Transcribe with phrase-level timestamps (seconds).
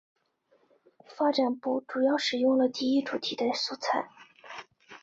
[1.15, 4.09] 发展部主要使用了第一主题的素材。